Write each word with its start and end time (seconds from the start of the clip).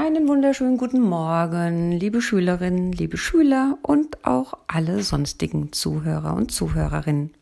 Einen 0.00 0.28
wunderschönen 0.28 0.76
guten 0.76 1.00
Morgen, 1.00 1.90
liebe 1.90 2.22
Schülerinnen, 2.22 2.92
liebe 2.92 3.16
Schüler 3.16 3.78
und 3.82 4.24
auch 4.24 4.54
alle 4.68 5.02
sonstigen 5.02 5.72
Zuhörer 5.72 6.34
und 6.34 6.52
Zuhörerinnen. 6.52 7.34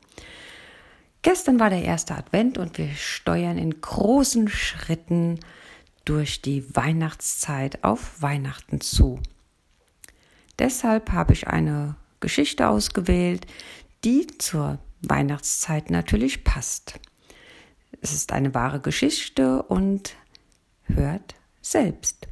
Gestern 1.20 1.60
war 1.60 1.68
der 1.68 1.82
erste 1.82 2.14
Advent 2.14 2.56
und 2.56 2.78
wir 2.78 2.88
steuern 2.94 3.58
in 3.58 3.78
großen 3.82 4.48
Schritten 4.48 5.38
durch 6.06 6.40
die 6.40 6.74
Weihnachtszeit 6.74 7.84
auf 7.84 8.22
Weihnachten 8.22 8.80
zu. 8.80 9.20
Deshalb 10.58 11.12
habe 11.12 11.34
ich 11.34 11.48
eine 11.48 11.96
Geschichte 12.20 12.70
ausgewählt, 12.70 13.46
die 14.02 14.28
zur 14.38 14.78
Weihnachtszeit 15.02 15.90
natürlich 15.90 16.42
passt. 16.42 17.00
Es 18.00 18.14
ist 18.14 18.32
eine 18.32 18.54
wahre 18.54 18.80
Geschichte 18.80 19.62
und 19.62 20.14
hört 20.84 21.34
selbst. 21.60 22.26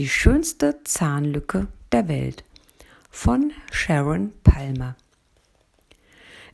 Die 0.00 0.08
schönste 0.08 0.82
Zahnlücke 0.82 1.66
der 1.92 2.08
Welt 2.08 2.42
von 3.10 3.52
Sharon 3.70 4.32
Palmer. 4.42 4.96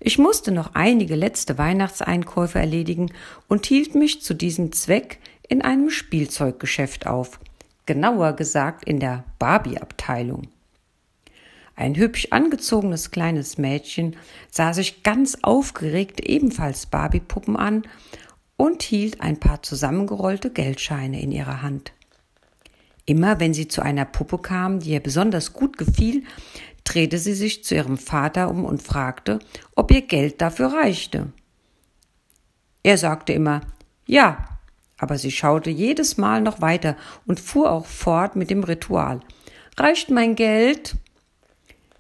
Ich 0.00 0.18
musste 0.18 0.50
noch 0.50 0.74
einige 0.74 1.14
letzte 1.14 1.56
Weihnachtseinkäufe 1.56 2.59
erledigen 2.59 3.12
und 3.46 3.64
hielt 3.64 3.95
mich 3.95 4.20
zu 4.20 4.34
diesem 4.34 4.73
Zweck 4.73 5.20
in 5.48 5.62
einem 5.62 5.90
Spielzeuggeschäft 5.90 7.06
auf, 7.06 7.38
genauer 7.87 8.32
gesagt 8.32 8.82
in 8.82 8.98
der 8.98 9.23
Barbie-Abteilung. 9.38 10.48
Ein 11.76 11.95
hübsch 11.95 12.26
angezogenes 12.32 13.12
kleines 13.12 13.59
Mädchen 13.59 14.16
sah 14.51 14.73
sich 14.73 15.04
ganz 15.04 15.38
aufgeregt 15.42 16.18
ebenfalls 16.18 16.87
Barbie-Puppen 16.87 17.56
an 17.56 17.84
und 18.56 18.82
hielt 18.82 19.20
ein 19.20 19.38
paar 19.38 19.62
zusammengerollte 19.62 20.51
Geldscheine 20.51 21.23
in 21.23 21.30
ihrer 21.30 21.62
Hand. 21.62 21.92
Immer 23.06 23.38
wenn 23.38 23.55
sie 23.55 23.69
zu 23.69 23.83
einer 23.83 24.05
Puppe 24.05 24.38
kam, 24.38 24.80
die 24.80 24.91
ihr 24.91 25.01
besonders 25.01 25.52
gut 25.52 25.78
gefiel, 25.78 26.24
drehte 26.82 27.18
sie 27.18 27.35
sich 27.35 27.65
zu 27.65 27.76
ihrem 27.76 27.98
Vater 27.98 28.51
um 28.51 28.65
und 28.65 28.82
fragte, 28.82 29.38
ob 29.74 29.93
ihr 29.93 30.02
Geld 30.02 30.40
dafür 30.40 30.73
reichte. 30.73 31.32
Er 32.82 32.98
sagte 32.98 33.32
immer 33.32 33.60
Ja, 34.07 34.59
aber 34.98 35.18
sie 35.18 35.30
schaute 35.30 35.71
jedes 35.71 36.16
Mal 36.16 36.40
noch 36.40 36.60
weiter 36.60 36.96
und 37.26 37.40
fuhr 37.40 37.71
auch 37.71 37.87
fort 37.87 38.35
mit 38.35 38.51
dem 38.51 38.65
Ritual. 38.65 39.20
Reicht 39.76 40.10
mein 40.10 40.35
Geld? 40.35 40.96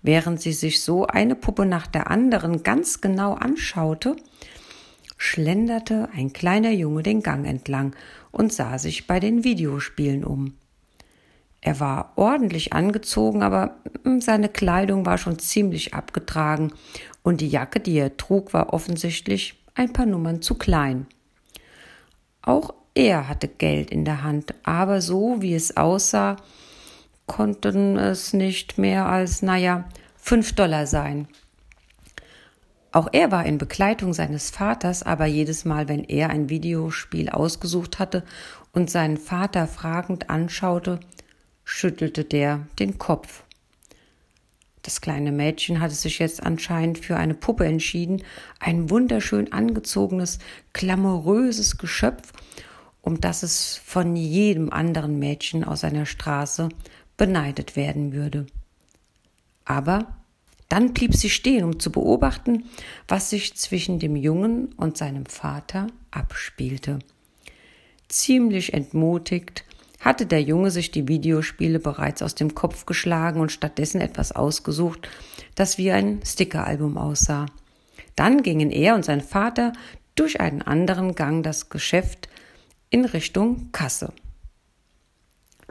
Während 0.02 0.40
sie 0.40 0.52
sich 0.52 0.82
so 0.82 1.06
eine 1.06 1.34
Puppe 1.34 1.66
nach 1.66 1.86
der 1.86 2.10
anderen 2.10 2.62
ganz 2.62 3.00
genau 3.00 3.34
anschaute, 3.34 4.16
schlenderte 5.18 6.08
ein 6.14 6.32
kleiner 6.32 6.70
Junge 6.70 7.02
den 7.02 7.22
Gang 7.22 7.46
entlang 7.46 7.94
und 8.30 8.52
sah 8.52 8.78
sich 8.78 9.06
bei 9.06 9.20
den 9.20 9.44
Videospielen 9.44 10.24
um. 10.24 10.54
Er 11.60 11.80
war 11.80 12.12
ordentlich 12.16 12.72
angezogen, 12.72 13.42
aber 13.42 13.76
hm, 14.04 14.20
seine 14.20 14.48
Kleidung 14.48 15.06
war 15.06 15.18
schon 15.18 15.38
ziemlich 15.38 15.94
abgetragen 15.94 16.72
und 17.22 17.40
die 17.40 17.48
Jacke, 17.48 17.80
die 17.80 17.98
er 17.98 18.16
trug, 18.16 18.54
war 18.54 18.72
offensichtlich 18.72 19.58
ein 19.74 19.92
paar 19.92 20.06
Nummern 20.06 20.42
zu 20.42 20.54
klein. 20.54 21.06
Auch 22.42 22.72
er 22.94 23.28
hatte 23.28 23.48
Geld 23.48 23.90
in 23.90 24.04
der 24.04 24.22
Hand, 24.22 24.54
aber 24.62 25.00
so 25.00 25.42
wie 25.42 25.54
es 25.54 25.76
aussah, 25.76 26.36
konnten 27.26 27.98
es 27.98 28.32
nicht 28.32 28.78
mehr 28.78 29.06
als, 29.06 29.42
naja, 29.42 29.88
fünf 30.16 30.54
Dollar 30.54 30.86
sein. 30.86 31.28
Auch 32.92 33.08
er 33.12 33.30
war 33.30 33.44
in 33.44 33.58
Begleitung 33.58 34.14
seines 34.14 34.50
Vaters, 34.50 35.02
aber 35.02 35.26
jedes 35.26 35.64
Mal, 35.64 35.88
wenn 35.88 36.04
er 36.04 36.30
ein 36.30 36.48
Videospiel 36.48 37.28
ausgesucht 37.28 37.98
hatte 37.98 38.24
und 38.72 38.88
seinen 38.88 39.18
Vater 39.18 39.66
fragend 39.66 40.30
anschaute, 40.30 41.00
schüttelte 41.66 42.24
der 42.24 42.66
den 42.78 42.96
Kopf. 42.96 43.42
Das 44.80 45.00
kleine 45.00 45.32
Mädchen 45.32 45.80
hatte 45.80 45.96
sich 45.96 46.20
jetzt 46.20 46.42
anscheinend 46.42 46.98
für 46.98 47.16
eine 47.16 47.34
Puppe 47.34 47.66
entschieden, 47.66 48.22
ein 48.60 48.88
wunderschön 48.88 49.52
angezogenes, 49.52 50.38
glamouröses 50.72 51.76
Geschöpf, 51.76 52.32
um 53.02 53.20
das 53.20 53.42
es 53.42 53.76
von 53.84 54.14
jedem 54.16 54.72
anderen 54.72 55.18
Mädchen 55.18 55.64
aus 55.64 55.80
seiner 55.80 56.06
Straße 56.06 56.68
beneidet 57.16 57.74
werden 57.74 58.12
würde. 58.12 58.46
Aber 59.64 60.16
dann 60.68 60.94
blieb 60.94 61.14
sie 61.14 61.30
stehen, 61.30 61.64
um 61.64 61.80
zu 61.80 61.90
beobachten, 61.90 62.64
was 63.08 63.30
sich 63.30 63.56
zwischen 63.56 63.98
dem 63.98 64.14
Jungen 64.14 64.72
und 64.76 64.96
seinem 64.96 65.26
Vater 65.26 65.88
abspielte. 66.12 67.00
Ziemlich 68.08 68.72
entmutigt 68.72 69.64
hatte 70.00 70.26
der 70.26 70.42
Junge 70.42 70.70
sich 70.70 70.90
die 70.90 71.08
Videospiele 71.08 71.78
bereits 71.78 72.22
aus 72.22 72.34
dem 72.34 72.54
Kopf 72.54 72.86
geschlagen 72.86 73.40
und 73.40 73.52
stattdessen 73.52 74.00
etwas 74.00 74.32
ausgesucht, 74.32 75.08
das 75.54 75.78
wie 75.78 75.90
ein 75.90 76.20
Stickeralbum 76.24 76.98
aussah. 76.98 77.46
Dann 78.14 78.42
gingen 78.42 78.70
er 78.70 78.94
und 78.94 79.04
sein 79.04 79.20
Vater 79.20 79.72
durch 80.14 80.40
einen 80.40 80.62
anderen 80.62 81.14
Gang 81.14 81.42
das 81.42 81.68
Geschäft 81.68 82.28
in 82.90 83.04
Richtung 83.04 83.70
Kasse. 83.72 84.12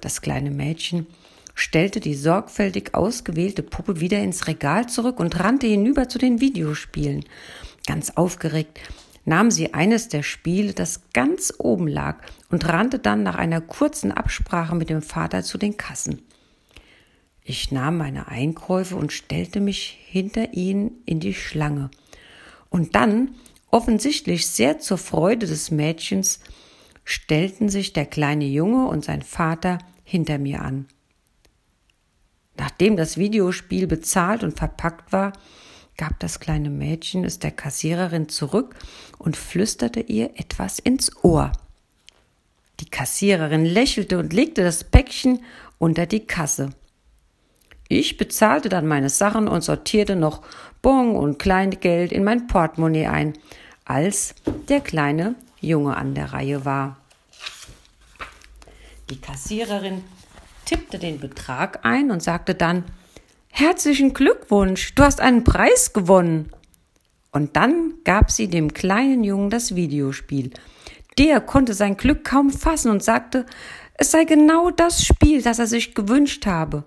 Das 0.02 0.22
kleine 0.22 0.52
Mädchen 0.52 1.08
stellte 1.56 2.00
die 2.00 2.16
sorgfältig 2.16 2.94
ausgewählte 2.94 3.64
Puppe 3.64 4.02
wieder 4.02 4.20
ins 4.20 4.48
Regal 4.48 4.88
zurück 4.88 5.20
und 5.20 5.40
rannte 5.40 5.68
hinüber 5.68 6.10
zu 6.10 6.20
den 6.20 6.42
Videospielen. 6.42 7.26
Ganz 7.88 8.12
aufgeregt 8.12 8.80
nahm 9.26 9.52
sie 9.52 9.74
eines 9.74 10.08
der 10.08 10.24
Spiele, 10.24 10.74
das 10.74 11.12
ganz 11.14 11.54
oben 11.58 11.88
lag, 11.88 12.20
und 12.50 12.68
rannte 12.68 13.00
dann 13.00 13.24
nach 13.24 13.36
einer 13.36 13.62
kurzen 13.62 14.12
Absprache 14.12 14.76
mit 14.76 14.90
dem 14.90 15.02
Vater 15.02 15.44
zu 15.44 15.58
den 15.58 15.78
Kassen. 15.78 16.22
Ich 17.44 17.72
nahm 17.72 17.98
meine 17.98 18.28
Einkäufe 18.28 18.96
und 18.96 19.12
stellte 19.12 19.60
mich 19.60 20.00
hinter 20.06 20.54
ihnen 20.54 20.92
in 21.06 21.20
die 21.20 21.34
Schlange. 21.34 21.92
Und 22.70 22.96
dann, 22.96 23.36
offensichtlich 23.70 24.48
sehr 24.48 24.80
zur 24.80 24.98
Freude 24.98 25.46
des 25.46 25.70
Mädchens, 25.70 26.40
stellten 27.04 27.70
sich 27.70 27.94
der 27.94 28.08
kleine 28.08 28.46
Junge 28.46 28.88
und 28.88 29.06
sein 29.06 29.22
Vater 29.22 29.78
hinter 30.04 30.40
mir 30.40 30.62
an. 30.62 30.88
Nachdem 32.58 32.96
das 32.96 33.18
Videospiel 33.18 33.86
bezahlt 33.86 34.44
und 34.44 34.58
verpackt 34.58 35.12
war, 35.12 35.34
gab 35.98 36.20
das 36.20 36.40
kleine 36.40 36.70
Mädchen 36.70 37.24
es 37.24 37.40
der 37.40 37.52
Kassiererin 37.52 38.30
zurück 38.30 38.76
und 39.18 39.38
flüsterte 39.38 40.02
ihr 40.02 40.32
etwas 40.36 40.80
ins 40.80 41.12
Ohr. 41.24 41.52
Die 42.80 42.90
Kassiererin 42.90 43.66
lächelte 43.66 44.20
und 44.20 44.34
legte 44.34 44.64
das 44.64 44.84
Päckchen 44.84 45.40
unter 45.78 46.06
die 46.06 46.26
Kasse. 46.26 46.72
Ich 47.88 48.18
bezahlte 48.18 48.70
dann 48.70 48.88
meine 48.88 49.10
Sachen 49.10 49.48
und 49.48 49.62
sortierte 49.62 50.16
noch 50.16 50.42
Bon 50.82 51.16
und 51.16 51.40
Kleingeld 51.40 52.12
in 52.12 52.24
mein 52.24 52.48
Portemonnaie 52.48 53.08
ein, 53.08 53.34
als 53.86 54.36
der 54.68 54.82
kleine 54.82 55.36
Junge 55.62 55.96
an 55.96 56.16
der 56.16 56.34
Reihe 56.34 56.66
war. 56.66 56.98
Die 59.10 59.22
Kassiererin 59.22 60.04
tippte 60.66 60.98
den 60.98 61.20
Betrag 61.20 61.86
ein 61.86 62.10
und 62.10 62.24
sagte 62.24 62.56
dann 62.56 62.84
Herzlichen 63.58 64.14
Glückwunsch, 64.14 64.96
du 64.96 65.04
hast 65.04 65.22
einen 65.22 65.46
Preis 65.46 65.94
gewonnen. 65.94 66.52
Und 67.32 67.56
dann 67.56 67.94
gab 68.04 68.30
sie 68.30 68.50
dem 68.50 68.74
kleinen 68.74 69.24
Jungen 69.24 69.50
das 69.50 69.76
Videospiel. 69.76 70.52
Der 71.18 71.40
konnte 71.40 71.74
sein 71.74 71.96
Glück 71.96 72.26
kaum 72.26 72.50
fassen 72.50 72.92
und 72.92 73.02
sagte, 73.02 73.46
es 73.94 74.12
sei 74.12 74.26
genau 74.26 74.72
das 74.72 75.06
Spiel, 75.06 75.42
das 75.42 75.60
er 75.60 75.68
sich 75.68 75.96
gewünscht 75.96 76.46
habe. 76.46 76.84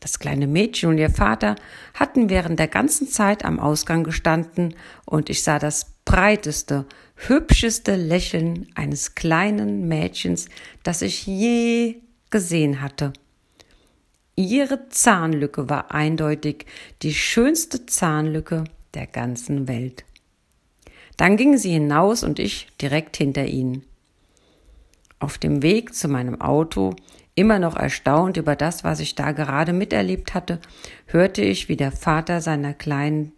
Das 0.00 0.18
kleine 0.18 0.46
Mädchen 0.46 0.88
und 0.88 0.96
ihr 0.96 1.10
Vater 1.10 1.56
hatten 1.92 2.30
während 2.30 2.58
der 2.58 2.68
ganzen 2.68 3.06
Zeit 3.06 3.44
am 3.44 3.60
Ausgang 3.60 4.04
gestanden, 4.04 4.74
und 5.04 5.28
ich 5.28 5.42
sah 5.42 5.58
das 5.58 5.96
breiteste, 6.06 6.86
hübscheste 7.14 7.94
Lächeln 7.94 8.68
eines 8.74 9.14
kleinen 9.14 9.86
Mädchens, 9.86 10.48
das 10.82 11.02
ich 11.02 11.26
je 11.26 12.00
gesehen 12.30 12.80
hatte. 12.80 13.12
Ihre 14.36 14.90
Zahnlücke 14.90 15.70
war 15.70 15.92
eindeutig 15.92 16.66
die 17.02 17.14
schönste 17.14 17.86
Zahnlücke 17.86 18.64
der 18.92 19.06
ganzen 19.06 19.66
Welt. 19.66 20.04
Dann 21.16 21.38
gingen 21.38 21.56
sie 21.56 21.70
hinaus 21.70 22.22
und 22.22 22.38
ich 22.38 22.68
direkt 22.80 23.16
hinter 23.16 23.46
ihnen. 23.46 23.82
Auf 25.18 25.38
dem 25.38 25.62
Weg 25.62 25.94
zu 25.94 26.08
meinem 26.08 26.38
Auto, 26.42 26.94
immer 27.34 27.58
noch 27.58 27.76
erstaunt 27.76 28.36
über 28.36 28.56
das, 28.56 28.84
was 28.84 29.00
ich 29.00 29.14
da 29.14 29.32
gerade 29.32 29.72
miterlebt 29.72 30.34
hatte, 30.34 30.60
hörte 31.06 31.40
ich, 31.40 31.70
wie 31.70 31.76
der 31.76 31.92
Vater 31.92 32.42
seiner 32.42 32.74
kleinen 32.74 33.32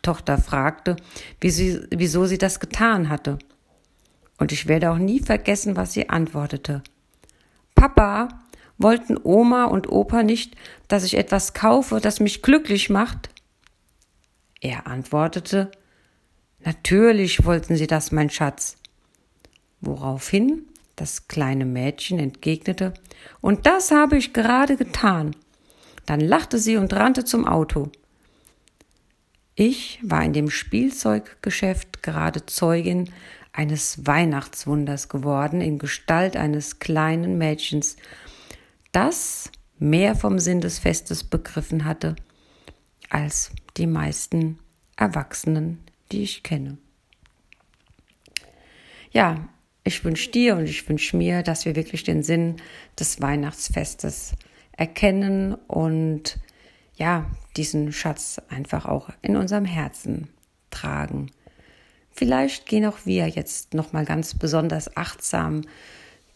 Tochter 0.00 0.38
fragte, 0.38 0.96
wie 1.40 1.50
sie, 1.50 1.80
wieso 1.90 2.24
sie 2.24 2.38
das 2.38 2.58
getan 2.58 3.10
hatte. 3.10 3.38
Und 4.38 4.52
ich 4.52 4.66
werde 4.66 4.90
auch 4.90 4.98
nie 4.98 5.20
vergessen, 5.20 5.76
was 5.76 5.92
sie 5.92 6.08
antwortete. 6.08 6.82
Papa, 7.74 8.28
Wollten 8.82 9.18
Oma 9.22 9.64
und 9.64 9.90
Opa 9.90 10.22
nicht, 10.22 10.56
dass 10.88 11.04
ich 11.04 11.16
etwas 11.16 11.54
kaufe, 11.54 12.00
das 12.00 12.20
mich 12.20 12.42
glücklich 12.42 12.90
macht? 12.90 13.30
Er 14.60 14.86
antwortete, 14.86 15.70
Natürlich 16.64 17.44
wollten 17.44 17.76
sie 17.76 17.86
das, 17.86 18.12
mein 18.12 18.30
Schatz. 18.30 18.76
Woraufhin 19.80 20.66
Das 20.94 21.26
kleine 21.26 21.64
Mädchen 21.64 22.18
entgegnete, 22.18 22.92
und 23.40 23.66
das 23.66 23.90
habe 23.90 24.18
ich 24.18 24.34
gerade 24.34 24.76
getan. 24.76 25.34
Dann 26.06 26.20
lachte 26.20 26.58
sie 26.58 26.76
und 26.76 26.92
rannte 26.92 27.24
zum 27.24 27.46
Auto. 27.46 27.90
Ich 29.54 29.98
war 30.02 30.22
in 30.22 30.32
dem 30.34 30.50
Spielzeuggeschäft 30.50 32.02
gerade 32.02 32.44
Zeugin 32.46 33.10
eines 33.52 34.06
Weihnachtswunders 34.06 35.08
geworden 35.08 35.60
in 35.60 35.78
Gestalt 35.78 36.36
eines 36.36 36.78
kleinen 36.78 37.38
Mädchens, 37.38 37.96
das 38.92 39.50
mehr 39.78 40.14
vom 40.14 40.38
Sinn 40.38 40.60
des 40.60 40.78
Festes 40.78 41.24
begriffen 41.24 41.84
hatte 41.84 42.14
als 43.10 43.50
die 43.76 43.86
meisten 43.86 44.58
Erwachsenen, 44.96 45.82
die 46.12 46.22
ich 46.22 46.42
kenne. 46.42 46.78
Ja, 49.10 49.48
ich 49.84 50.04
wünsche 50.04 50.30
dir 50.30 50.56
und 50.56 50.64
ich 50.64 50.88
wünsche 50.88 51.16
mir, 51.16 51.42
dass 51.42 51.64
wir 51.64 51.74
wirklich 51.74 52.04
den 52.04 52.22
Sinn 52.22 52.56
des 52.98 53.20
Weihnachtsfestes 53.20 54.34
erkennen 54.76 55.54
und 55.54 56.38
ja, 56.96 57.26
diesen 57.56 57.92
Schatz 57.92 58.40
einfach 58.48 58.86
auch 58.86 59.10
in 59.22 59.36
unserem 59.36 59.64
Herzen 59.64 60.28
tragen. 60.70 61.30
Vielleicht 62.10 62.66
gehen 62.66 62.86
auch 62.86 62.98
wir 63.04 63.26
jetzt 63.28 63.74
noch 63.74 63.92
mal 63.92 64.04
ganz 64.04 64.34
besonders 64.34 64.96
achtsam 64.96 65.62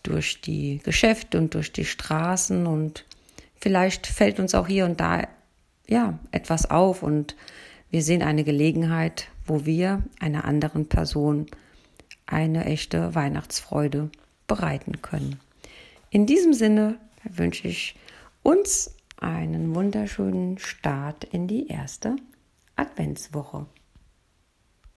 durch 0.06 0.41
die 0.41 0.81
Geschäfte 0.85 1.38
und 1.38 1.55
durch 1.55 1.73
die 1.73 1.85
Straßen 1.85 2.67
und 2.67 3.05
vielleicht 3.56 4.06
fällt 4.06 4.38
uns 4.38 4.55
auch 4.55 4.67
hier 4.67 4.85
und 4.85 5.00
da 5.00 5.26
ja 5.88 6.19
etwas 6.32 6.70
auf 6.70 7.03
und 7.03 7.37
wir 7.91 8.03
sehen 8.03 8.23
eine 8.23 8.44
Gelegenheit, 8.44 9.29
wo 9.47 9.64
wir 9.64 10.03
einer 10.20 10.44
anderen 10.44 10.88
Person 10.88 11.47
eine 12.26 12.64
echte 12.64 13.14
Weihnachtsfreude 13.14 14.11
bereiten 14.47 15.03
können. 15.03 15.41
In 16.11 16.26
diesem 16.26 16.53
Sinne 16.53 16.99
wünsche 17.25 17.69
ich 17.69 17.97
uns 18.43 18.97
einen 19.19 19.75
wunderschönen 19.75 20.58
Start 20.58 21.25
in 21.25 21.47
die 21.47 21.69
erste 21.69 22.17
Adventswoche. 22.75 23.67